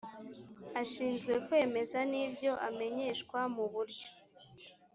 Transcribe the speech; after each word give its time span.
ashinzwe 0.81 1.33
kwemeza 1.45 1.99
n 2.11 2.13
ibyo 2.23 2.51
amenyeshwa 2.67 3.39
mu 3.55 3.65
buryo 3.73 4.09